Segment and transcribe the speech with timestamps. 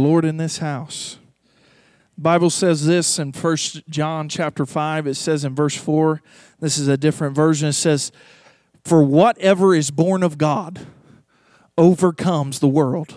[0.00, 1.18] Lord in this house.
[2.18, 5.06] Bible says this in First John chapter 5.
[5.06, 6.20] It says in verse 4,
[6.58, 7.68] this is a different version.
[7.68, 8.10] It says,
[8.84, 10.86] For whatever is born of God
[11.78, 13.14] overcomes the world.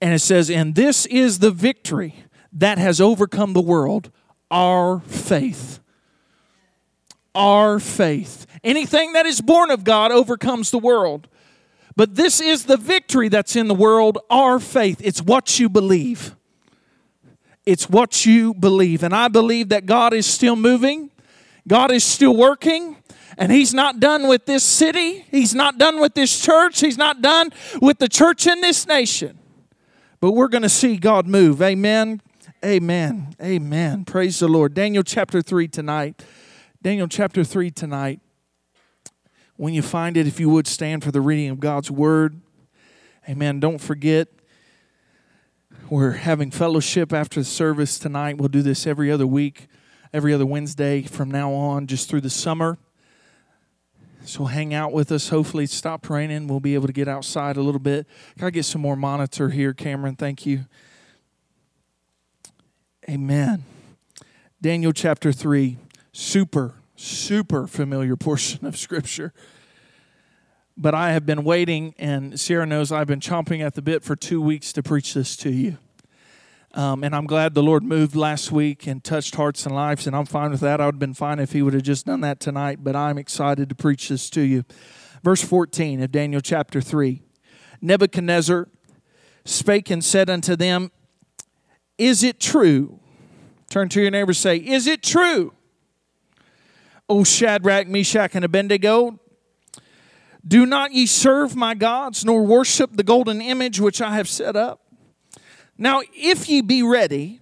[0.00, 4.10] And it says, And this is the victory that has overcome the world,
[4.50, 5.78] our faith.
[7.32, 8.46] Our faith.
[8.64, 11.28] Anything that is born of God overcomes the world.
[11.96, 15.00] But this is the victory that's in the world, our faith.
[15.02, 16.34] It's what you believe.
[17.64, 19.02] It's what you believe.
[19.02, 21.10] And I believe that God is still moving,
[21.66, 22.96] God is still working.
[23.36, 25.24] And he's not done with this city.
[25.28, 26.78] He's not done with this church.
[26.78, 27.50] He's not done
[27.82, 29.38] with the church in this nation.
[30.20, 31.60] But we're going to see God move.
[31.60, 32.22] Amen.
[32.64, 33.34] Amen.
[33.42, 34.04] Amen.
[34.04, 34.72] Praise the Lord.
[34.72, 36.24] Daniel chapter 3 tonight.
[36.80, 38.20] Daniel chapter 3 tonight.
[39.56, 42.40] When you find it, if you would stand for the reading of God's word.
[43.28, 43.60] Amen.
[43.60, 44.28] Don't forget,
[45.88, 48.36] we're having fellowship after the service tonight.
[48.38, 49.66] We'll do this every other week,
[50.12, 52.78] every other Wednesday from now on, just through the summer.
[54.24, 55.28] So hang out with us.
[55.28, 56.48] Hopefully, stopped raining.
[56.48, 58.06] We'll be able to get outside a little bit.
[58.38, 60.16] Can I get some more monitor here, Cameron?
[60.16, 60.64] Thank you.
[63.08, 63.64] Amen.
[64.62, 65.76] Daniel chapter 3,
[66.12, 69.32] super, super familiar portion of Scripture.
[70.76, 74.16] But I have been waiting, and Sarah knows I've been chomping at the bit for
[74.16, 75.78] two weeks to preach this to you.
[76.72, 80.16] Um, and I'm glad the Lord moved last week and touched hearts and lives, and
[80.16, 80.80] I'm fine with that.
[80.80, 83.16] I would have been fine if He would have just done that tonight, but I'm
[83.16, 84.64] excited to preach this to you.
[85.22, 87.22] Verse 14 of Daniel chapter 3
[87.80, 88.68] Nebuchadnezzar
[89.44, 90.90] spake and said unto them,
[91.96, 92.98] Is it true?
[93.70, 95.53] Turn to your neighbor say, Is it true?
[97.08, 99.18] O Shadrach, Meshach, and Abednego,
[100.46, 104.56] do not ye serve my gods, nor worship the golden image which I have set
[104.56, 104.80] up?
[105.76, 107.40] Now, if ye be ready,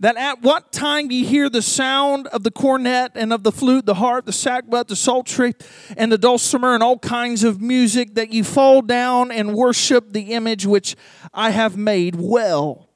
[0.00, 3.86] that at what time ye hear the sound of the cornet and of the flute,
[3.86, 5.54] the harp, the sackbut, the psaltery,
[5.96, 10.32] and the dulcimer, and all kinds of music, that ye fall down and worship the
[10.32, 10.96] image which
[11.32, 12.88] I have made well.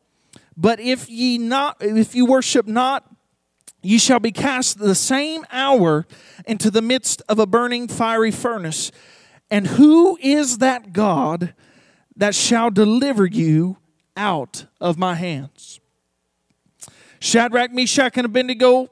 [0.56, 3.06] But if ye not, if you worship not,
[3.82, 6.06] ye shall be cast the same hour
[6.46, 8.90] into the midst of a burning fiery furnace.
[9.50, 11.54] And who is that God
[12.16, 13.78] that shall deliver you
[14.18, 15.80] out of my hands.
[17.20, 18.90] Shadrach, Meshach, and Abednego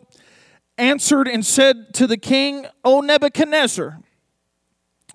[0.79, 3.99] answered and said to the king, O Nebuchadnezzar,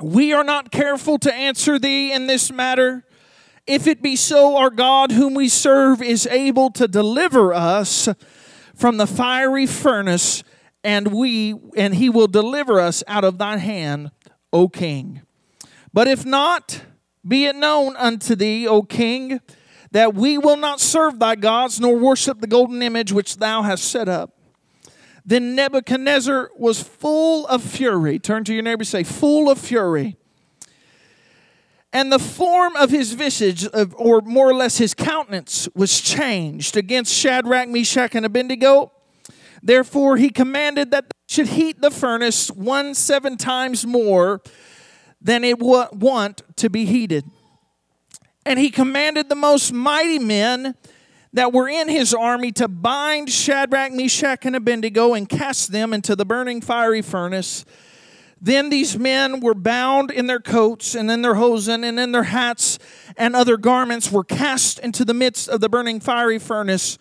[0.01, 3.05] we are not careful to answer thee in this matter.
[3.67, 8.09] If it be so, our God, whom we serve, is able to deliver us
[8.81, 10.43] from the fiery furnace,
[10.83, 14.09] and we and he will deliver us out of thine hand,
[14.51, 15.21] O king.
[15.93, 16.81] But if not,
[17.25, 19.39] be it known unto thee, O king,
[19.91, 23.83] that we will not serve thy gods nor worship the golden image which thou hast
[23.83, 24.35] set up.
[25.23, 28.17] Then Nebuchadnezzar was full of fury.
[28.17, 30.17] Turn to your neighbor say, full of fury.
[31.93, 37.13] And the form of his visage, or more or less his countenance, was changed against
[37.13, 38.93] Shadrach, Meshach, and Abednego.
[39.61, 44.41] Therefore, he commanded that they should heat the furnace one seven times more
[45.21, 47.25] than it would want to be heated.
[48.45, 50.75] And he commanded the most mighty men
[51.33, 56.15] that were in his army to bind Shadrach, Meshach, and Abednego and cast them into
[56.15, 57.65] the burning fiery furnace.
[58.41, 62.23] Then these men were bound in their coats and in their hosen and in their
[62.23, 62.79] hats
[63.15, 66.97] and other garments were cast into the midst of the burning fiery furnace.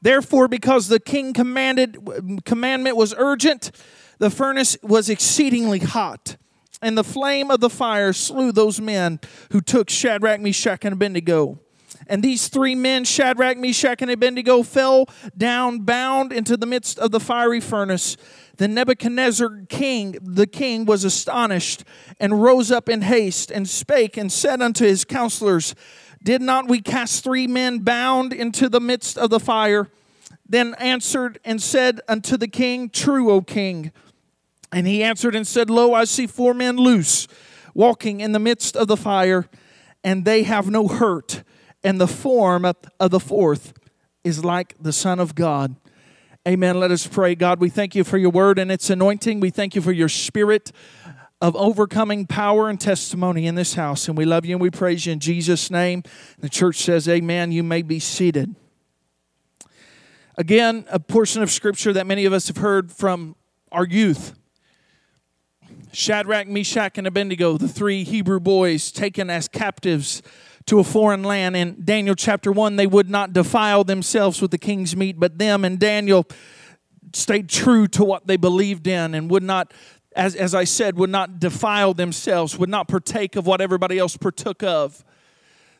[0.00, 1.98] Therefore, because the king commanded
[2.46, 3.70] commandment was urgent,
[4.18, 6.36] the furnace was exceedingly hot
[6.80, 9.20] and the flame of the fire slew those men
[9.52, 11.60] who took Shadrach, Meshach, and Abednego.
[12.06, 17.10] And these three men, Shadrach, Meshach, and Abednego, fell down bound into the midst of
[17.10, 18.16] the fiery furnace.
[18.56, 21.84] Then Nebuchadnezzar king, the king, was astonished
[22.18, 25.74] and rose up in haste and spake and said unto his counselors,
[26.22, 29.88] Did not we cast three men bound into the midst of the fire?
[30.48, 33.92] Then answered and said unto the king, True, O king.
[34.72, 37.28] And he answered and said, Lo, I see four men loose,
[37.74, 39.46] walking in the midst of the fire,
[40.02, 41.42] and they have no hurt.
[41.84, 43.72] And the form of the fourth
[44.24, 45.76] is like the Son of God.
[46.46, 46.80] Amen.
[46.80, 47.34] Let us pray.
[47.34, 49.40] God, we thank you for your word and its anointing.
[49.40, 50.72] We thank you for your spirit
[51.40, 54.08] of overcoming power and testimony in this house.
[54.08, 56.02] And we love you and we praise you in Jesus' name.
[56.38, 57.52] The church says, Amen.
[57.52, 58.54] You may be seated.
[60.36, 63.36] Again, a portion of scripture that many of us have heard from
[63.70, 64.34] our youth.
[65.92, 70.22] Shadrach, Meshach, and Abednego, the three Hebrew boys taken as captives
[70.68, 71.56] to a foreign land.
[71.56, 75.64] In Daniel chapter 1, they would not defile themselves with the king's meat, but them
[75.64, 76.26] and Daniel
[77.14, 79.72] stayed true to what they believed in and would not
[80.14, 84.16] as, as I said, would not defile themselves, would not partake of what everybody else
[84.16, 85.04] partook of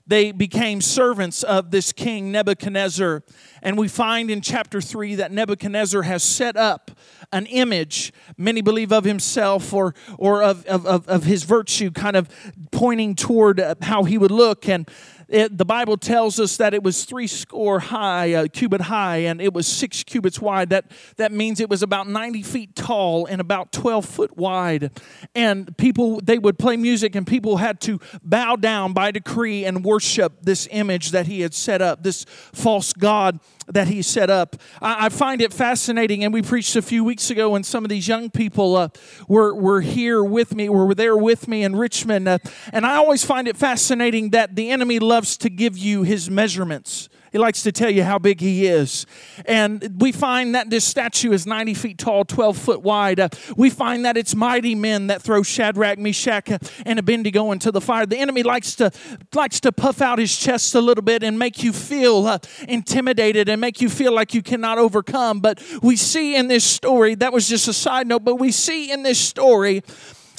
[0.08, 3.22] they became servants of this king Nebuchadnezzar.
[3.62, 6.90] And we find in chapter 3 that Nebuchadnezzar has set up
[7.31, 12.28] an image, many believe of himself or, or of, of, of his virtue, kind of
[12.70, 14.66] pointing toward uh, how he would look.
[14.66, 14.88] And
[15.29, 19.43] it, the Bible tells us that it was three score high, a cubit high, and
[19.43, 20.71] it was six cubits wide.
[20.71, 24.91] That, that means it was about 90 feet tall and about 12 foot wide.
[25.35, 29.85] And people, they would play music, and people had to bow down by decree and
[29.85, 34.56] worship this image that he had set up, this false God that he set up.
[34.81, 37.91] I, I, find it fascinating, and we preached a few weeks ago, and some of
[37.91, 38.88] these young people uh,
[39.29, 42.29] were, were here with me, were there with me in Richmond.
[42.29, 42.38] Uh,
[42.73, 47.09] and I always find it fascinating that the enemy loves to give you his measurements.
[47.33, 49.07] He likes to tell you how big he is.
[49.47, 53.21] And we find that this statue is 90 feet tall, 12 foot wide.
[53.21, 56.49] Uh, we find that it's mighty men that throw Shadrach, Meshach,
[56.85, 58.07] and Abednego into the fire.
[58.07, 58.91] The enemy likes to,
[59.35, 62.39] likes to puff out his chest a little bit and make you feel uh,
[62.69, 65.41] intimidated and make you feel like you cannot overcome.
[65.41, 68.91] But we see in this story, that was just a side note, but we see
[68.91, 69.83] in this story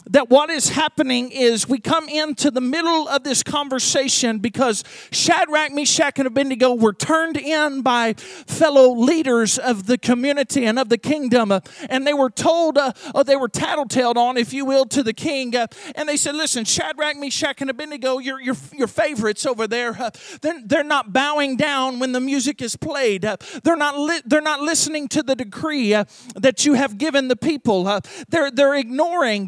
[0.10, 5.72] that what is happening is we come into the middle of this conversation because Shadrach,
[5.72, 10.98] Meshach, and Abednego were turned in by fellow leaders of the community and of the
[10.98, 11.52] kingdom.
[11.52, 11.60] Uh,
[11.90, 15.14] and they were told, uh, or they were tattletaled on, if you will, to the
[15.14, 15.56] king.
[15.56, 19.96] Uh, and they said, Listen, Shadrach, Meshach, and Abednego, your, your, your favorites over there,
[20.00, 20.10] uh,
[20.42, 23.26] they're, they're not bowing down when the music is played.
[23.26, 26.06] Uh, they're, not li- they're not listening to the decree uh,
[26.36, 28.02] that you have given the people.
[28.30, 29.48] they're, they're ignoring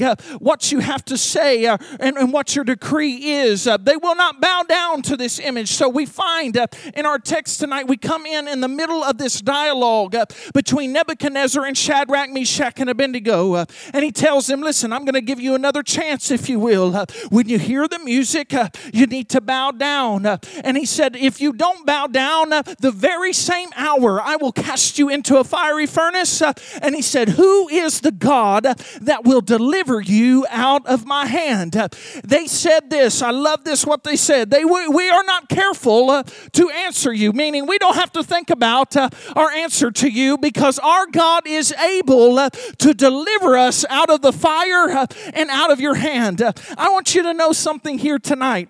[0.52, 3.68] what you have to say uh, and, and, what your decree is.
[3.68, 5.70] Uh, they will not bow down to this image.
[5.70, 9.18] So we find uh, in our text tonight, we come in in the middle of
[9.18, 13.54] this dialogue uh, between Nebuchadnezzar and Shadrach, Meshach, and Abednego.
[13.54, 16.60] Uh, and he tells them, Listen, I'm going to give you another chance, if you
[16.60, 16.98] will.
[16.98, 18.54] Uh, when you hear the music,
[18.92, 20.26] you need to bow down.
[20.26, 25.00] and he said, If you don't bow down, the very same hour I will cast
[25.00, 26.42] you into a fiery furnace.
[26.82, 28.64] and he said, Who is the God
[29.00, 31.74] that will deliver you out of my hand.
[32.24, 33.22] They said this.
[33.22, 34.50] I love this, what they said.
[34.50, 36.24] They, we are not careful uh,
[36.54, 40.38] to answer you, meaning we don't have to think about uh, our answer to you
[40.38, 45.72] because our God is able uh, to deliver us out of the fire and out
[45.72, 46.42] of your hand.
[46.78, 48.70] I want you to know something here tonight.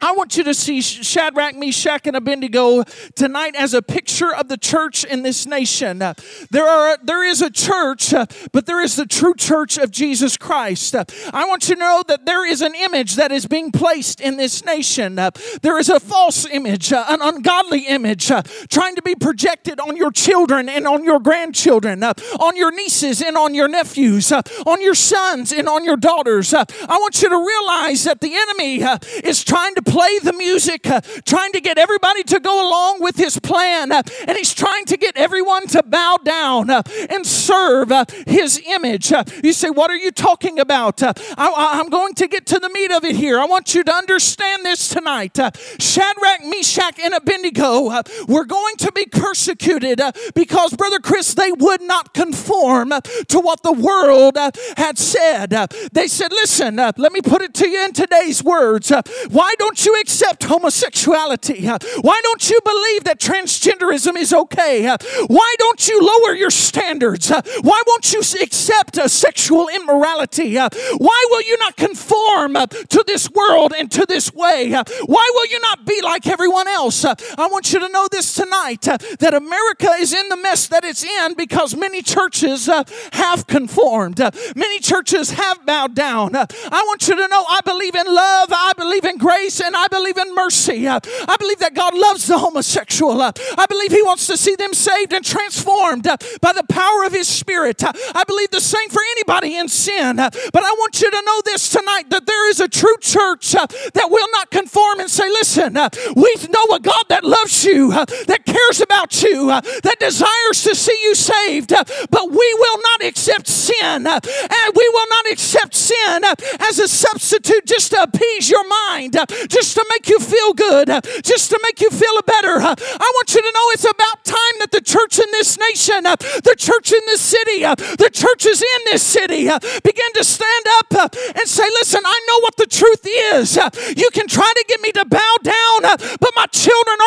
[0.00, 2.84] I want you to see Shadrach, Meshach, and Abednego
[3.16, 5.98] tonight as a picture of the church in this nation.
[5.98, 8.14] There, are, there is a church,
[8.52, 10.94] but there is the true church of Jesus Christ.
[10.94, 14.36] I want you to know that there is an image that is being placed in
[14.36, 15.16] this nation.
[15.16, 18.30] There is a false image, an ungodly image,
[18.70, 23.36] trying to be projected on your children and on your grandchildren, on your nieces and
[23.36, 26.54] on your nephews, on your sons and on your daughters.
[26.54, 30.88] I want you to realize that the enemy uh, is trying to play the music,
[30.88, 33.90] uh, trying to get everybody to go along with his plan.
[33.90, 38.62] Uh, and he's trying to get everyone to bow down uh, and serve uh, his
[38.66, 39.12] image.
[39.12, 41.02] Uh, you say, What are you talking about?
[41.02, 43.38] Uh, I, am going to get to the meat of it here.
[43.40, 45.38] I want you to understand this tonight.
[45.78, 50.00] Shadrach, Meshach, and Abednego were going to be persecuted
[50.34, 54.36] because, Brother Chris, they would not conform to what the world
[54.76, 55.50] had said.
[55.92, 58.92] They said, Listen, let me put it to you in today's words.
[59.30, 61.66] Why don't don't you accept homosexuality?
[62.00, 64.88] Why don't you believe that transgenderism is okay?
[65.28, 67.30] Why don't you lower your standards?
[67.30, 70.56] Why won't you accept uh, sexual immorality?
[70.56, 74.72] Why will you not conform uh, to this world and to this way?
[74.72, 77.04] Why will you not be like everyone else?
[77.04, 77.14] I
[77.46, 81.04] want you to know this tonight uh, that America is in the mess that it's
[81.04, 82.66] in because many churches
[83.12, 84.18] have conformed.
[84.56, 86.34] Many churches have bowed down.
[86.34, 89.86] I want you to know I believe in love, I believe in grace, and I
[89.88, 90.88] believe in mercy.
[90.88, 93.20] I believe that God loves the homosexual.
[93.20, 96.04] I believe He wants to see them saved and transformed
[96.40, 97.84] by the power of His Spirit.
[97.84, 100.16] I believe the same for anybody in sin.
[100.16, 104.08] But I want you to know this tonight that there is a true church that
[104.08, 105.74] will not conform and say, listen,
[106.16, 110.98] we know a God that loves you, that cares about you, that desires to see
[111.04, 111.74] you saved,
[112.10, 114.06] but we will not accept sin.
[114.06, 116.22] And we will not accept sin
[116.60, 119.16] as a substitute just to appease your mind,
[119.58, 120.86] just to make you feel good,
[121.24, 122.62] just to make you feel better.
[122.62, 126.54] I want you to know it's about time that the church in this nation, the
[126.56, 127.66] church in this city,
[127.98, 129.50] the churches in this city
[129.82, 133.02] begin to stand up and say, Listen, I know what the truth
[133.34, 133.58] is.
[133.98, 136.97] You can try to get me to bow down, but my children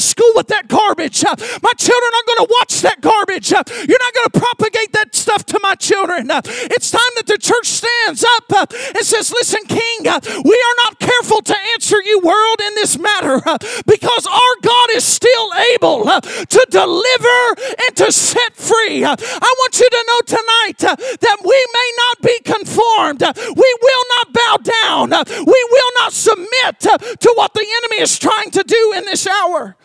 [0.00, 1.24] school with that garbage.
[1.24, 3.52] Uh, my children aren't going to watch that garbage.
[3.52, 6.30] Uh, you're not going to propagate that stuff to my children.
[6.30, 10.04] Uh, it's time that the church stands up and says, Listen, King,
[10.44, 13.40] we are not careful to answer you, world, in this matter
[13.86, 17.40] because our God is still able to deliver
[17.86, 19.04] and to set free.
[19.04, 20.78] I want you to know tonight
[21.20, 23.22] that we may not be conformed,
[23.56, 25.10] we will not bow down,
[25.46, 29.76] we will not submit to what the enemy is trying to do in this hour.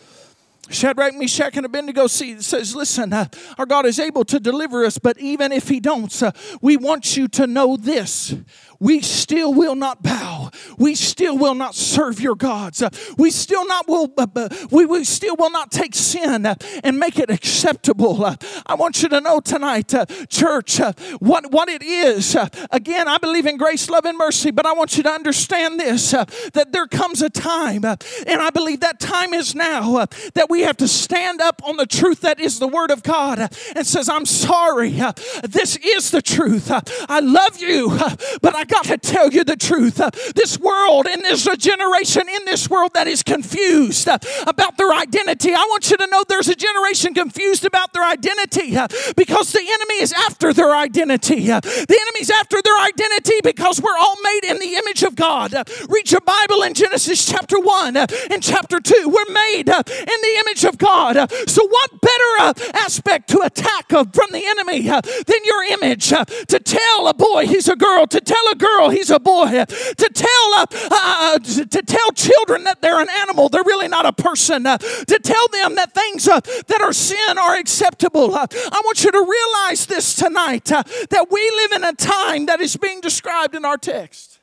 [0.75, 3.27] Shadrach, Meshach, and Abednego says, Listen, uh,
[3.57, 7.15] our God is able to deliver us, but even if He don't, uh, we want
[7.17, 8.35] you to know this
[8.79, 10.51] we still will not bow.
[10.77, 12.83] We still will not serve your gods.
[13.17, 16.45] We still not will uh, uh, we, we still will not take sin
[16.83, 18.25] and make it acceptable.
[18.65, 22.35] I want you to know tonight, uh, church, uh, what, what it is.
[22.71, 26.13] Again, I believe in grace, love, and mercy, but I want you to understand this
[26.13, 27.95] uh, that there comes a time, uh,
[28.27, 31.85] and I believe that time is now, that we have to stand up on the
[31.85, 33.39] truth that is the Word of God
[33.75, 35.01] and says, I'm sorry,
[35.43, 36.71] this is the truth.
[36.71, 37.97] I love you,
[38.41, 39.99] but I got to tell you the truth.
[39.99, 44.77] Uh, this world and there's a generation in this world that is confused uh, about
[44.77, 45.53] their identity.
[45.53, 49.61] I want you to know there's a generation confused about their identity uh, because the
[49.61, 51.49] enemy is after their identity.
[51.49, 55.53] Uh, the enemy's after their identity because we're all made in the image of God.
[55.53, 59.07] Uh, read your Bible in Genesis chapter 1 uh, and chapter 2.
[59.07, 61.31] We're made in the image of God.
[61.47, 66.09] So, what better aspect to attack from the enemy than your image?
[66.09, 69.65] To tell a boy he's a girl, to tell girl, he's a boy.
[69.65, 74.05] To tell uh, uh, uh to tell children that they're an animal, they're really not
[74.05, 74.65] a person.
[74.65, 78.35] Uh, to tell them that things uh, that are sin are acceptable.
[78.35, 82.75] I want you to realize this tonight that we live in a time that is
[82.77, 84.39] being described in our text.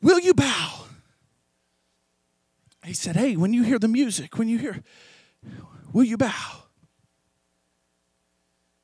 [0.00, 0.82] Will you bow?
[2.84, 4.82] He said, Hey, when you hear the music, when you hear,
[5.92, 6.62] will you bow?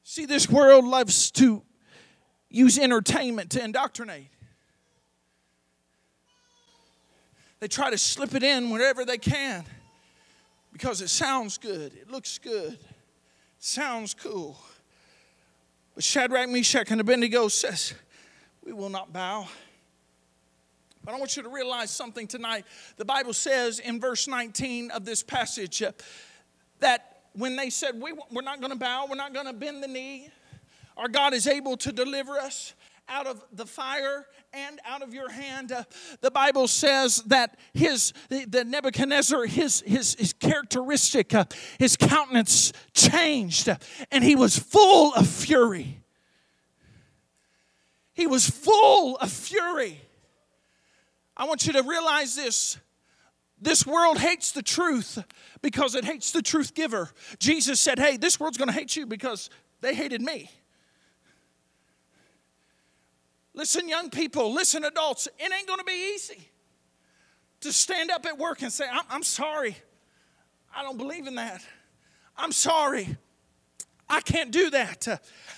[0.05, 1.63] See, this world loves to
[2.51, 4.29] use entertainment to indoctrinate.
[7.61, 9.65] They try to slip it in wherever they can
[10.73, 12.81] because it sounds good, it looks good, it
[13.59, 14.57] sounds cool.
[15.95, 17.95] But Shadrach, Meshach, and Abednego says,
[18.65, 19.49] We will not bow.
[21.05, 22.65] But I want you to realize something tonight.
[22.97, 25.93] The Bible says in verse 19 of this passage uh,
[26.81, 29.83] that when they said, we, We're not going to bow, we're not going to bend
[29.83, 30.29] the knee,
[30.99, 32.75] our God is able to deliver us
[33.09, 35.73] out of the fire and out of your hand.
[35.73, 35.85] Uh,
[36.21, 41.45] the Bible says that his the Nebuchadnezzar his his, his characteristic uh,
[41.79, 43.77] his countenance changed uh,
[44.11, 46.03] and he was full of fury.
[48.13, 50.01] He was full of fury.
[51.37, 52.77] I want you to realize this.
[53.61, 55.23] This world hates the truth
[55.63, 57.11] because it hates the truth giver.
[57.39, 59.51] Jesus said, Hey, this world's going to hate you because
[59.81, 60.51] they hated me.
[63.59, 66.49] Listen, young people, listen, adults, it ain't to be easy
[67.61, 69.77] to stand up at work and say, I'm, I'm sorry.
[70.73, 71.61] I don't believe in that.
[72.37, 73.17] I'm sorry.
[74.11, 75.07] I can't do that.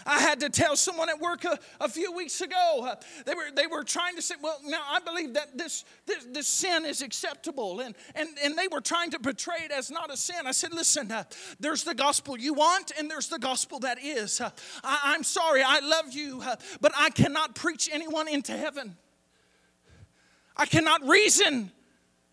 [0.04, 2.94] I had to tell someone at work a, a few weeks ago.
[3.24, 6.46] They were they were trying to say, well, now I believe that this this, this
[6.48, 10.16] sin is acceptable, and, and and they were trying to portray it as not a
[10.16, 10.46] sin.
[10.46, 11.24] I said, listen, uh,
[11.60, 14.40] there's the gospel you want, and there's the gospel that is.
[14.40, 14.50] Uh,
[14.82, 18.96] I, am sorry, I love you, uh, but I cannot preach anyone into heaven.
[20.56, 21.70] I cannot reason.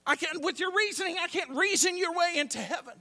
[0.05, 2.93] I can with your reasoning, I can't reason your way into heaven.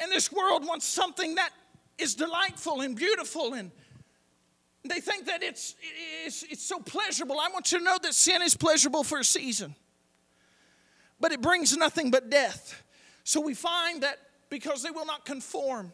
[0.00, 1.50] And this world wants something that
[1.98, 3.70] is delightful and beautiful and
[4.88, 5.74] they think that it's,
[6.24, 7.38] it's, it's so pleasurable.
[7.38, 9.74] I want you to know that sin is pleasurable for a season,
[11.20, 12.82] but it brings nothing but death.
[13.24, 15.92] So we find that because they will not conform,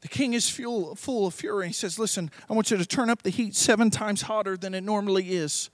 [0.00, 1.68] the king is full, full of fury.
[1.68, 4.74] He says, Listen, I want you to turn up the heat seven times hotter than
[4.74, 5.70] it normally is.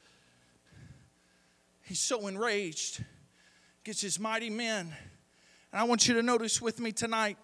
[1.82, 3.04] He's so enraged
[3.84, 4.94] gets his mighty men.
[5.72, 7.36] And I want you to notice with me tonight.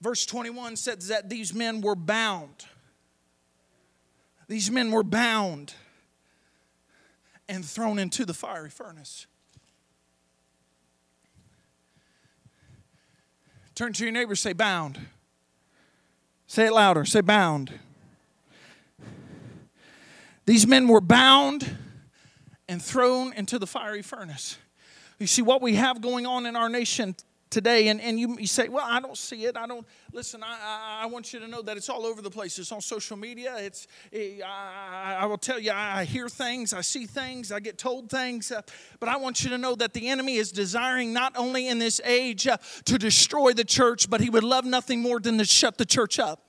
[0.00, 2.66] Verse 21 says that these men were bound.
[4.48, 5.74] These men were bound
[7.48, 9.26] and thrown into the fiery furnace.
[13.74, 14.98] Turn to your neighbor, say bound.
[16.46, 17.72] Say it louder, say bound.
[20.44, 21.76] These men were bound
[22.68, 24.58] and thrown into the fiery furnace.
[25.18, 27.16] You see, what we have going on in our nation
[27.48, 29.56] today, and, and you, you say, Well, I don't see it.
[29.56, 29.86] I don't.
[30.12, 30.58] Listen, I,
[31.00, 32.58] I, I want you to know that it's all over the place.
[32.58, 33.56] It's on social media.
[33.58, 37.78] It's, it, I, I will tell you, I hear things, I see things, I get
[37.78, 38.62] told things, uh,
[39.00, 42.00] but I want you to know that the enemy is desiring not only in this
[42.04, 45.78] age uh, to destroy the church, but he would love nothing more than to shut
[45.78, 46.45] the church up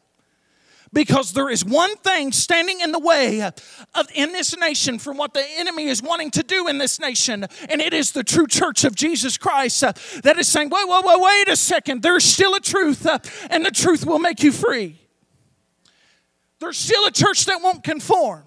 [0.93, 5.33] because there is one thing standing in the way of in this nation from what
[5.33, 8.83] the enemy is wanting to do in this nation and it is the true church
[8.83, 9.91] of jesus christ uh,
[10.23, 12.01] that is saying wait wait wait wait a second.
[12.01, 14.99] There's still a truth uh, and the truth will make you free.
[16.59, 18.43] There's still a church that won't conform.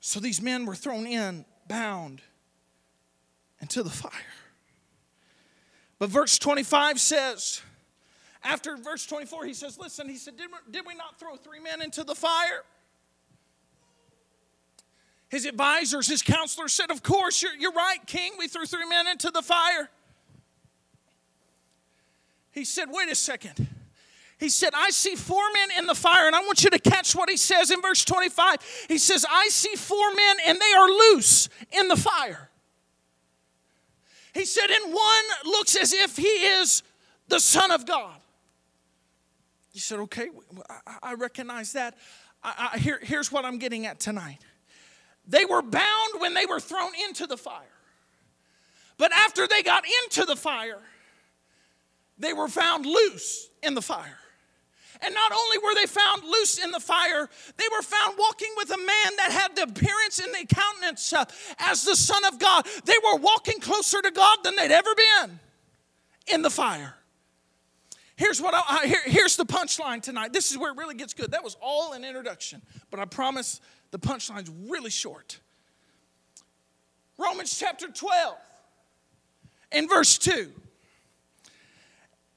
[0.00, 2.22] So these men were thrown in bound
[3.60, 4.10] into the fire.
[5.98, 7.62] But verse 25 says
[8.44, 11.60] after verse 24, he says, Listen, he said, Did we, did we not throw three
[11.60, 12.64] men into the fire?
[15.28, 18.32] His advisors, his counselors said, Of course, you're, you're right, King.
[18.38, 19.88] We threw three men into the fire.
[22.50, 23.68] He said, Wait a second.
[24.38, 27.14] He said, I see four men in the fire, and I want you to catch
[27.14, 28.86] what he says in verse 25.
[28.88, 32.50] He says, I see four men, and they are loose in the fire.
[34.34, 36.82] He said, and one looks as if he is
[37.28, 38.16] the Son of God.
[39.72, 40.28] You said, okay,
[41.02, 41.96] I, recognize that.
[42.42, 44.38] I, I, here, here's what I'm getting at tonight.
[45.26, 47.62] They were bound when they were thrown into the fire.
[48.98, 50.80] But after they got into the fire,
[52.18, 54.18] they were found loose in the fire.
[55.04, 58.70] And not only were they found loose in the fire, they were found walking with
[58.70, 61.24] a man that had the appearance and the countenance uh,
[61.58, 62.66] as the Son of God.
[62.84, 65.40] They were walking closer to God than they'd ever been
[66.28, 66.94] in the fire.
[68.22, 70.32] Here's what I, here, here's the punchline tonight.
[70.32, 71.32] This is where it really gets good.
[71.32, 73.60] That was all an introduction, but I promise
[73.90, 75.40] the punchline's really short.
[77.18, 78.36] Romans chapter 12
[79.72, 80.52] in verse 2.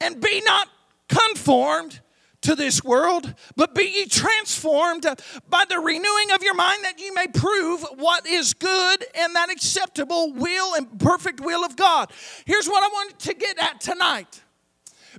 [0.00, 0.66] And be not
[1.08, 2.00] conformed
[2.40, 5.06] to this world, but be ye transformed
[5.48, 9.52] by the renewing of your mind that ye may prove what is good and that
[9.52, 12.10] acceptable will and perfect will of God.
[12.44, 14.42] Here's what I wanted to get at tonight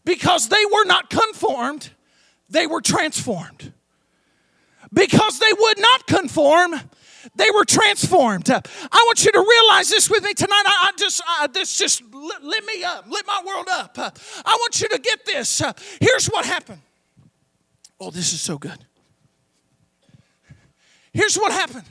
[0.05, 1.91] because they were not conformed,
[2.49, 3.73] they were transformed.
[4.93, 6.73] Because they would not conform,
[7.35, 8.49] they were transformed.
[8.49, 10.63] I want you to realize this with me tonight.
[10.65, 13.97] I, I just, I, this just lit, lit, me up, lit my world up.
[13.97, 15.61] I want you to get this.
[15.99, 16.81] Here's what happened.
[17.99, 18.85] Oh, this is so good.
[21.11, 21.85] Here's what happened.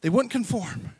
[0.00, 0.92] They wouldn't conform.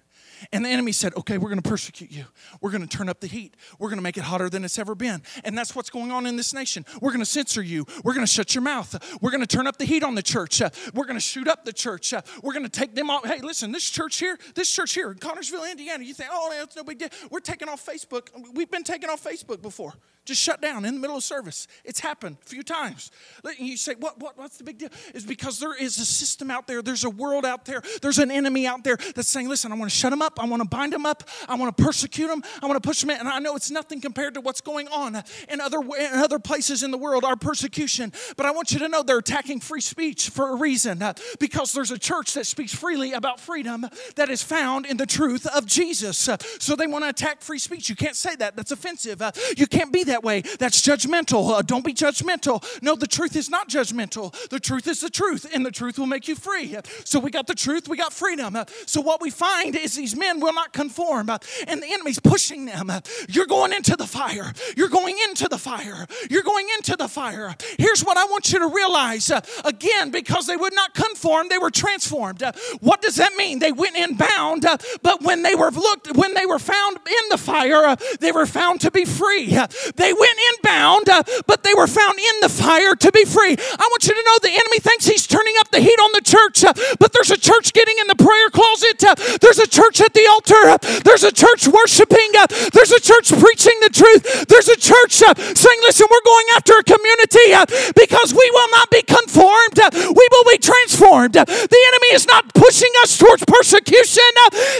[0.52, 2.26] And the enemy said, okay, we're going to persecute you.
[2.64, 3.58] We're going to turn up the heat.
[3.78, 5.22] We're going to make it hotter than it's ever been.
[5.44, 6.86] And that's what's going on in this nation.
[6.98, 7.84] We're going to censor you.
[8.02, 9.18] We're going to shut your mouth.
[9.20, 10.62] We're going to turn up the heat on the church.
[10.62, 12.14] Uh, we're going to shoot up the church.
[12.14, 13.26] Uh, we're going to take them off.
[13.26, 16.74] Hey, listen, this church here, this church here in Connersville, Indiana, you think, oh, that's
[16.74, 17.10] no big deal.
[17.30, 18.28] We're taking off Facebook.
[18.54, 19.92] We've been taking off Facebook before
[20.24, 21.66] just shut down in the middle of service.
[21.84, 23.10] It's happened a few times.
[23.58, 24.88] You say, what, what, what's the big deal?
[25.14, 28.30] Is because there is a system out there, there's a world out there, there's an
[28.30, 30.68] enemy out there that's saying, listen, I want to shut them up, I want to
[30.68, 33.18] bind them up, I want to persecute them, I want to push them in.
[33.18, 36.82] And I know it's nothing compared to what's going on in other, in other places
[36.82, 38.12] in the world, our persecution.
[38.36, 41.72] But I want you to know they're attacking free speech for a reason uh, because
[41.72, 43.86] there's a church that speaks freely about freedom
[44.16, 46.28] that is found in the truth of Jesus.
[46.28, 47.88] Uh, so they want to attack free speech.
[47.88, 49.20] You can't say that, that's offensive.
[49.20, 50.42] Uh, you can't be that way.
[50.58, 51.64] That's judgmental.
[51.66, 52.64] Don't be judgmental.
[52.82, 54.32] No, the truth is not judgmental.
[54.48, 56.76] The truth is the truth, and the truth will make you free.
[57.04, 58.56] So we got the truth, we got freedom.
[58.86, 61.30] So what we find is these men will not conform,
[61.66, 62.90] and the enemy's pushing them.
[62.90, 64.52] Uh, you're going into the fire.
[64.76, 66.06] You're going into the fire.
[66.30, 67.54] You're going into the fire.
[67.78, 71.58] Here's what I want you to realize uh, again, because they would not conform, they
[71.58, 72.42] were transformed.
[72.42, 73.58] Uh, what does that mean?
[73.58, 74.66] They went in bound,
[75.02, 78.80] but when they were looked, when they were found in the fire, they were found
[78.82, 79.56] to be free.
[79.96, 83.56] They went inbound, uh, but they were found in the fire to be free.
[83.56, 86.20] I want you to know the enemy thinks he's turning up the heat on the
[86.20, 89.04] church, uh, but there's a church getting in the prayer closet.
[89.04, 90.54] Uh, there's a church at the altar.
[90.54, 92.23] Uh, there's a church worshiping.
[92.36, 94.46] Uh, there's a church preaching the truth.
[94.48, 98.70] There's a church uh, saying, listen, we're going after a community uh, because we will
[98.70, 99.78] not be conformed.
[99.78, 101.36] Uh, we will be transformed.
[101.36, 104.24] Uh, the enemy is not pushing us towards persecution.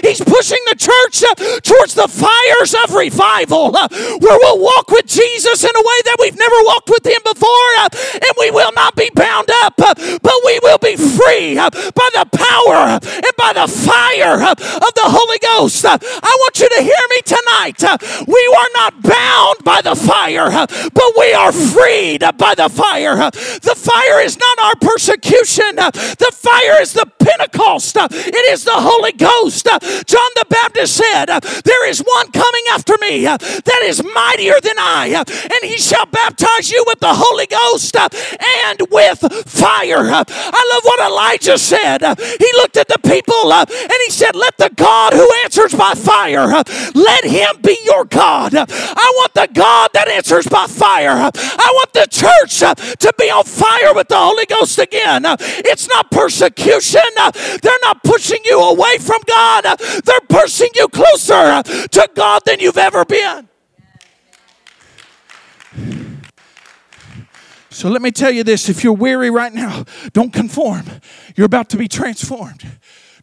[0.03, 1.25] he's pushing the church
[1.63, 6.39] towards the fires of revival where we'll walk with Jesus in a way that we've
[6.39, 10.37] never walked with Him before, uh, and we will not be bound up, uh, but
[10.45, 15.85] we will be free by the power and by the fire of the Holy Ghost.
[15.85, 17.83] I want you to hear me tonight.
[17.83, 22.69] Uh, we are not bound by the fire, uh, but we are freed by the
[22.69, 23.19] fire.
[23.19, 28.75] Uh, the fire is not our persecution, the fire is the Pentecost, it is the
[28.75, 29.65] Holy Ghost.
[29.65, 31.27] John the Baptist said,
[31.65, 36.71] There is one coming after me that is mightier than I, and he shall baptize
[36.71, 40.05] you with the Holy Ghost and with fire.
[40.05, 42.03] I love what Elijah said.
[42.03, 46.47] He looked at the people and he said, Let the God who answers by fire,
[46.95, 48.55] let him be your God.
[48.55, 51.31] I want the God that answers by fire.
[51.35, 55.23] I want the church to be on fire with the Holy Ghost again.
[55.25, 57.01] It's not persecution.
[57.17, 59.65] They're not pushing you away from God.
[60.05, 63.49] They're pushing you closer to God than you've ever been.
[67.71, 70.85] So let me tell you this if you're weary right now, don't conform.
[71.35, 72.74] You're about to be transformed.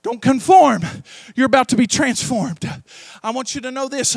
[0.03, 0.81] Don't conform.
[1.35, 2.67] You're about to be transformed.
[3.21, 4.15] I want you to know this.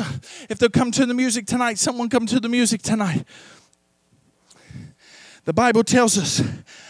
[0.49, 3.25] If they'll come to the music tonight, someone come to the music tonight.
[5.45, 6.41] The Bible tells us,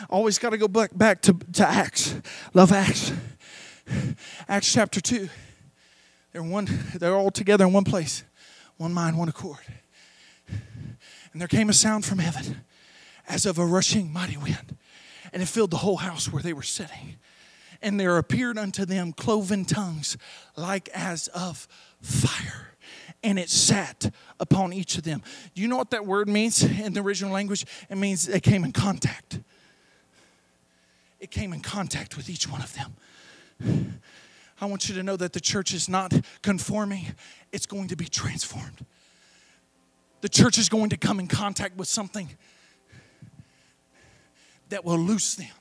[0.10, 2.16] always got to go back, back to, to Acts.
[2.54, 3.12] Love Acts.
[4.48, 5.28] Acts chapter 2.
[6.32, 8.24] They're, one, they're all together in one place,
[8.78, 9.60] one mind, one accord.
[10.48, 12.62] And there came a sound from heaven
[13.28, 14.78] as of a rushing mighty wind,
[15.34, 17.18] and it filled the whole house where they were sitting.
[17.86, 20.18] And there appeared unto them cloven tongues
[20.58, 21.68] like as of
[22.02, 22.76] fire
[23.24, 25.22] and it sat upon each of them.
[25.54, 27.66] Do you know what that word means in the original language?
[27.88, 29.40] It means it came in contact.
[31.20, 34.00] It came in contact with each one of them.
[34.62, 37.06] I want you to know that the church is not conforming,
[37.52, 38.84] it's going to be transformed.
[40.22, 42.30] The church is going to come in contact with something
[44.70, 45.52] that will loose them.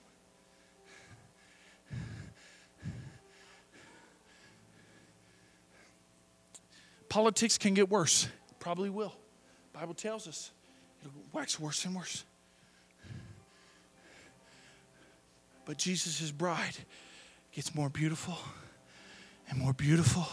[7.14, 8.26] Politics can get worse.
[8.58, 9.14] Probably will.
[9.72, 10.50] Bible tells us
[11.00, 12.24] it'll wax worse and worse.
[15.64, 16.76] But Jesus' bride
[17.52, 18.36] gets more beautiful
[19.48, 20.26] and more beautiful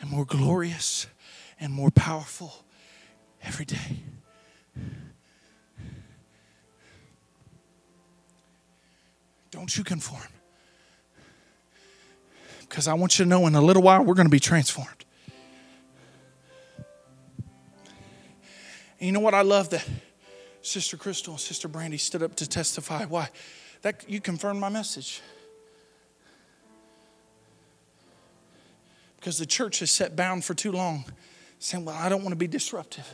[0.00, 1.06] and more glorious
[1.60, 2.54] and more powerful
[3.44, 4.02] every day.
[9.52, 10.26] Don't you conform.
[12.62, 14.99] Because I want you to know in a little while we're going to be transformed.
[19.00, 19.34] And you know what?
[19.34, 19.86] I love that
[20.62, 23.06] Sister Crystal and Sister Brandy stood up to testify.
[23.06, 23.30] Why?
[23.82, 25.22] That you confirmed my message.
[29.16, 31.04] Because the church has set bound for too long,
[31.58, 33.06] saying, Well, I don't want to be disruptive.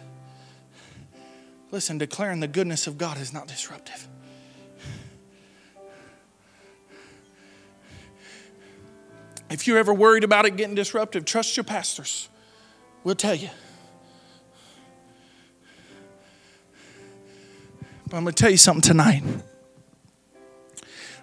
[1.70, 4.08] Listen, declaring the goodness of God is not disruptive.
[9.48, 12.28] If you're ever worried about it getting disruptive, trust your pastors.
[13.04, 13.50] We'll tell you.
[18.08, 19.22] But I'm going to tell you something tonight.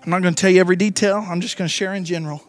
[0.04, 1.26] I'm not going to tell you every detail.
[1.26, 2.44] I'm just going to share in general.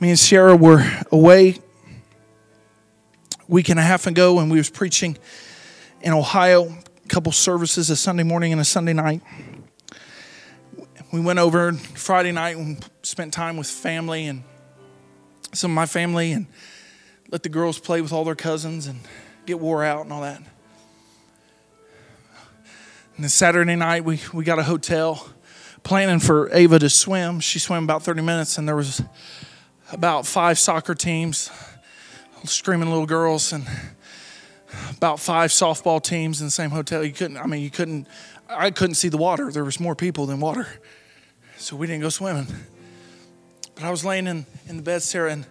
[0.00, 5.16] Me and Sarah were away a week and a half ago and we was preaching
[6.00, 9.22] in Ohio, a couple services, a Sunday morning and a Sunday night.
[11.12, 14.42] We went over Friday night and spent time with family and
[15.52, 16.46] some of my family and
[17.30, 18.98] let the girls play with all their cousins and
[19.46, 20.42] get wore out and all that.
[23.16, 25.28] And then Saturday night, we, we got a hotel
[25.84, 27.38] planning for Ava to swim.
[27.38, 29.02] She swam about 30 minutes, and there was
[29.92, 31.48] about five soccer teams,
[32.42, 33.64] screaming little girls, and
[34.96, 37.04] about five softball teams in the same hotel.
[37.04, 38.08] You couldn't, I mean, you couldn't,
[38.48, 39.52] I couldn't see the water.
[39.52, 40.66] There was more people than water.
[41.56, 42.48] So we didn't go swimming.
[43.76, 45.46] But I was laying in, in the bed, Sarah, and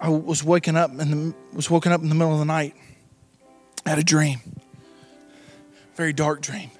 [0.00, 2.74] I was waking up and was woken up in the middle of the night.
[3.86, 4.40] I had a dream,
[5.94, 6.70] very dark dream.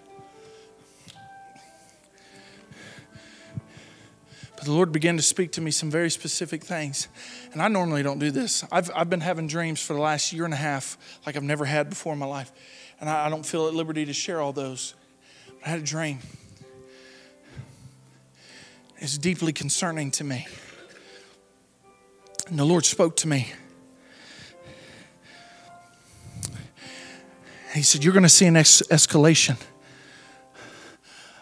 [4.58, 7.06] But the Lord began to speak to me some very specific things.
[7.52, 8.64] And I normally don't do this.
[8.72, 11.64] I've, I've been having dreams for the last year and a half like I've never
[11.64, 12.50] had before in my life.
[12.98, 14.94] And I, I don't feel at liberty to share all those.
[15.60, 16.18] But I had a dream.
[18.96, 20.48] It's deeply concerning to me.
[22.48, 23.52] And the Lord spoke to me.
[27.74, 29.56] He said, You're going to see an escalation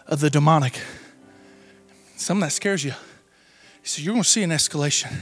[0.05, 0.79] of the demonic.
[2.15, 2.93] Something that scares you.
[3.87, 5.15] Said, You're going to see an escalation.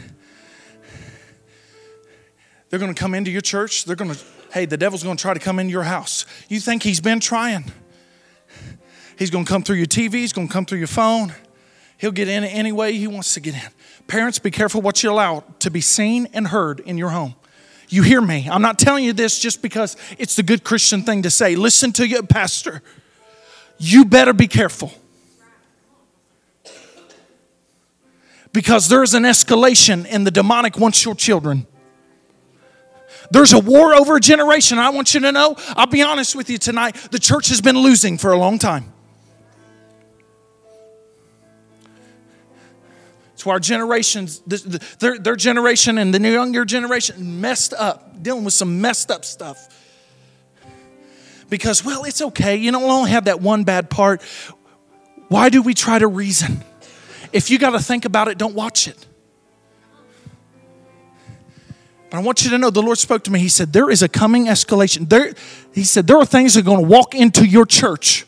[2.69, 3.86] They're going to come into your church.
[3.86, 4.19] They're going to,
[4.51, 6.25] hey, the devil's going to try to come into your house.
[6.49, 7.71] You think he's been trying?
[9.17, 11.34] He's going to come through your TV, he's going to come through your phone.
[11.97, 13.69] He'll get in any way he wants to get in.
[14.08, 17.36] Parents, be careful what you allow to be seen and heard in your home.
[17.88, 18.49] You hear me.
[18.51, 21.56] I'm not telling you this just because it's the good Christian thing to say.
[21.56, 22.82] Listen to your pastor.
[23.78, 24.91] You better be careful.
[28.56, 31.68] Because there's an escalation and the demonic wants your children.
[33.30, 34.80] There's a war over a generation.
[34.80, 37.78] I want you to know, I'll be honest with you tonight, the church has been
[37.78, 38.94] losing for a long time.
[43.34, 44.39] It's why our generations,
[45.00, 49.68] their, their generation and the younger generation messed up, dealing with some messed up stuff.
[51.50, 52.56] Because, well, it's okay.
[52.56, 54.22] You don't only have that one bad part.
[55.28, 56.63] Why do we try to reason?
[57.36, 59.06] If you got to think about it, don't watch it.
[62.10, 63.39] But I want you to know the Lord spoke to me.
[63.39, 65.10] He said, There is a coming escalation.
[65.10, 65.34] There,
[65.74, 68.26] he said, There are things that are going to walk into your church.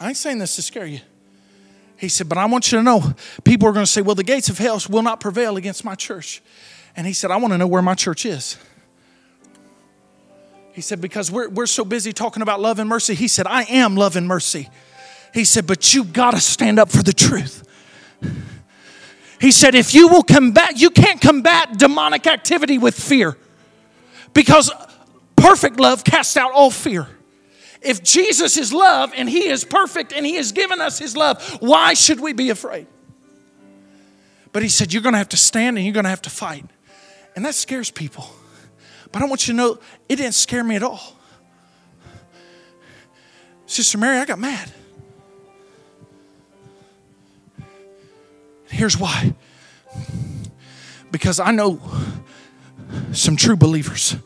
[0.00, 0.98] I ain't saying this to scare you.
[1.98, 3.14] He said, But I want you to know
[3.44, 5.94] people are going to say, Well, the gates of hell will not prevail against my
[5.94, 6.42] church.
[6.96, 8.58] And he said, I want to know where my church is.
[10.72, 13.14] He said, Because we're, we're so busy talking about love and mercy.
[13.14, 14.68] He said, I am love and mercy.
[15.34, 17.68] He said, But you got to stand up for the truth.
[19.40, 23.36] He said, if you will combat, you can't combat demonic activity with fear
[24.32, 24.70] because
[25.36, 27.08] perfect love casts out all fear.
[27.82, 31.42] If Jesus is love and He is perfect and He has given us His love,
[31.60, 32.86] why should we be afraid?
[34.52, 36.30] But He said, You're going to have to stand and you're going to have to
[36.30, 36.64] fight.
[37.36, 38.26] And that scares people.
[39.12, 41.18] But I want you to know it didn't scare me at all.
[43.66, 44.72] Sister Mary, I got mad.
[48.74, 49.32] Here's why.
[51.12, 51.80] Because I know
[53.12, 54.16] some true believers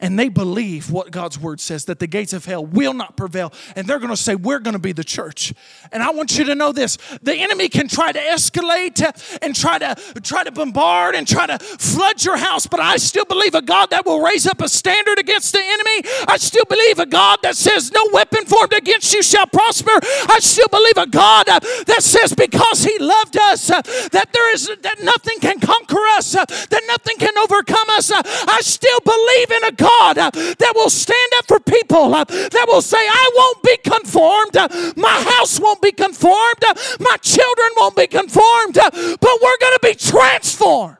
[0.00, 3.52] and they believe what God's word says that the gates of hell will not prevail.
[3.74, 5.54] And they're going to say, We're going to be the church.
[5.92, 9.02] And I want you to know this the enemy can try to escalate
[9.42, 13.24] and try to try to bombard and try to flood your house, but I still
[13.24, 16.08] believe a God that will raise up a standard against the enemy.
[16.28, 19.92] I still believe a God that says, No weapon formed against you shall prosper.
[20.28, 23.82] I still believe a God uh, that says, Because he loved us, uh,
[24.12, 28.10] that there is that nothing can conquer us, uh, that nothing can overcome us.
[28.12, 32.24] I still believe in a God God uh, that will stand up for people uh,
[32.24, 36.62] that will say, I won't be conformed, uh, my house won't be conformed,
[36.98, 40.96] my children won't be conformed, but we're going to be transformed.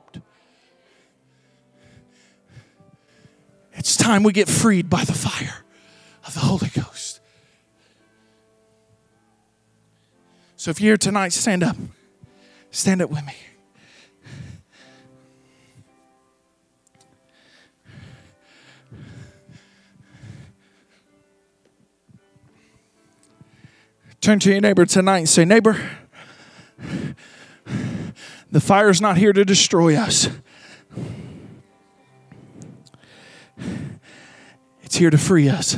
[3.75, 5.65] It's time we get freed by the fire
[6.27, 7.21] of the Holy Ghost.
[10.57, 11.77] So if you're here tonight, stand up.
[12.71, 13.35] Stand up with me.
[24.21, 25.79] Turn to your neighbor tonight and say, Neighbor,
[28.51, 30.29] the fire's not here to destroy us.
[34.83, 35.77] It's here to free us.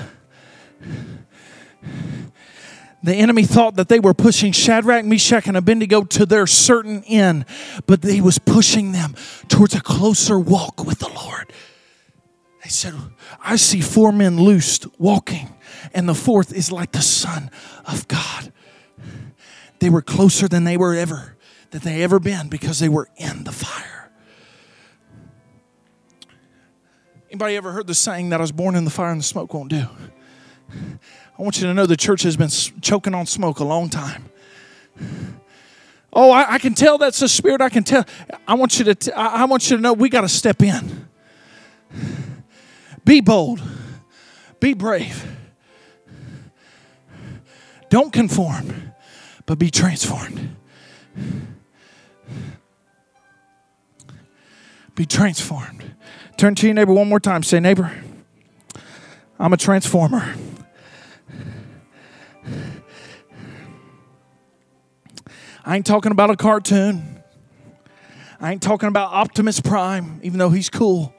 [3.03, 7.44] The enemy thought that they were pushing Shadrach, Meshach, and Abednego to their certain end,
[7.87, 9.14] but he was pushing them
[9.48, 11.53] towards a closer walk with the Lord.
[12.62, 12.94] They said,
[13.40, 15.48] I see four men loosed walking
[15.94, 17.51] and the fourth is like the Son
[17.87, 18.53] of God.
[19.79, 21.37] They were closer than they were ever,
[21.70, 24.11] that they ever been because they were in the fire.
[27.31, 29.53] Anybody ever heard the saying that I was born in the fire and the smoke
[29.53, 29.87] won't do?
[31.38, 32.48] I want you to know the church has been
[32.81, 34.31] choking on smoke a long time.
[36.12, 37.61] Oh, I, I can tell that's the spirit.
[37.61, 38.05] I can tell.
[38.46, 38.94] I want you to.
[38.94, 41.09] T- I want you to know we got to step in.
[43.05, 43.62] Be bold.
[44.59, 45.38] Be brave.
[47.90, 48.92] Don't conform,
[49.46, 50.57] but be transformed.
[54.94, 55.94] Be transformed.
[56.37, 57.42] Turn to your neighbor one more time.
[57.42, 57.92] Say, neighbor,
[59.38, 60.35] I'm a transformer.
[65.64, 67.22] I ain't talking about a cartoon.
[68.40, 71.14] I ain't talking about Optimus Prime, even though he's cool.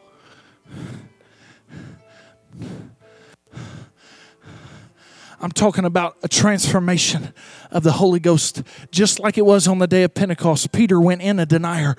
[5.41, 7.33] I'm talking about a transformation
[7.71, 10.73] of the Holy Ghost, just like it was on the day of Pentecost.
[10.73, 11.95] Peter went in a denier,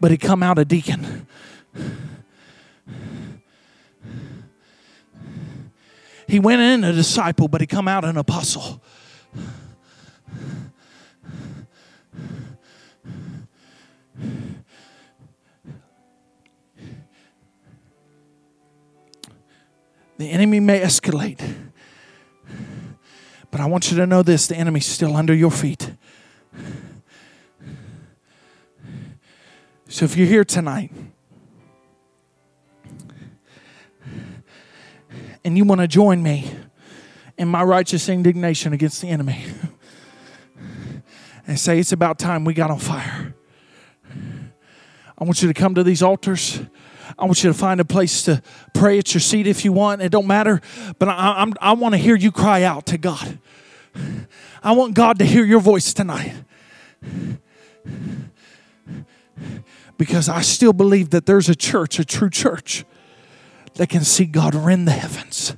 [0.00, 1.26] but he come out a deacon.
[6.26, 8.82] He went in a disciple, but he come out an apostle.
[20.16, 21.67] The enemy may escalate
[23.50, 25.92] But I want you to know this the enemy's still under your feet.
[29.88, 30.92] So if you're here tonight
[35.44, 36.50] and you want to join me
[37.38, 39.46] in my righteous indignation against the enemy
[41.46, 43.34] and say it's about time we got on fire,
[45.16, 46.60] I want you to come to these altars.
[47.18, 48.42] I want you to find a place to
[48.74, 50.02] pray at your seat if you want.
[50.02, 50.60] It don't matter,
[50.98, 53.38] but I, I'm, I want to hear you cry out to God.
[54.62, 56.32] I want God to hear your voice tonight.
[59.96, 62.84] Because I still believe that there's a church, a true church,
[63.74, 65.56] that can see God rend the heavens.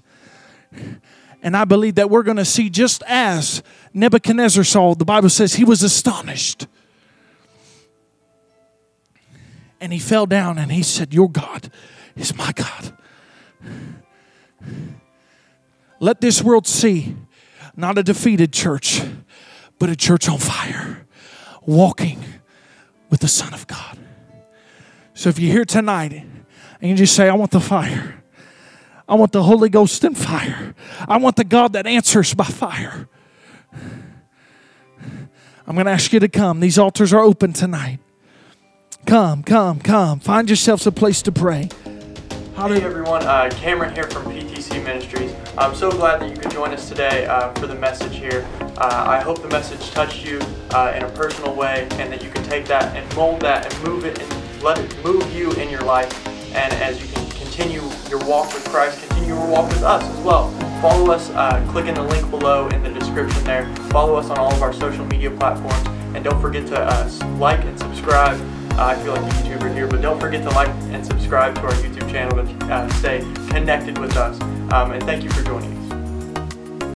[1.43, 5.55] And I believe that we're going to see just as Nebuchadnezzar saw, the Bible says
[5.55, 6.67] he was astonished.
[9.81, 11.71] And he fell down and he said, Your God
[12.17, 12.97] is my God.
[15.99, 17.17] Let this world see
[17.77, 19.03] not a defeated church,
[19.79, 21.07] but a church on fire,
[21.63, 22.23] walking
[23.09, 23.99] with the Son of God.
[25.15, 28.23] So if you're here tonight and you just say, I want the fire,
[29.09, 30.75] I want the Holy Ghost and fire,
[31.09, 33.09] I want the God that answers by fire.
[35.67, 36.61] I'm going to ask you to come.
[36.61, 38.01] These altars are open tonight.
[39.11, 40.21] Come, come, come.
[40.21, 41.69] Find yourselves a place to pray.
[42.55, 45.35] Hey everyone, uh, Cameron here from PTC Ministries.
[45.59, 48.47] I'm so glad that you could join us today uh, for the message here.
[48.61, 50.39] Uh, I hope the message touched you
[50.71, 53.85] uh, in a personal way and that you can take that and mold that and
[53.85, 56.29] move it and let it move you in your life.
[56.55, 60.25] And as you can continue your walk with Christ, continue your walk with us as
[60.25, 60.53] well.
[60.81, 63.67] Follow us, uh, click in the link below in the description there.
[63.91, 65.85] Follow us on all of our social media platforms.
[66.15, 68.41] And don't forget to uh, like and subscribe.
[68.81, 71.73] I feel like a YouTuber here, but don't forget to like and subscribe to our
[71.73, 73.19] YouTube channel to uh, stay
[73.51, 74.41] connected with us.
[74.73, 75.80] Um, and thank you for joining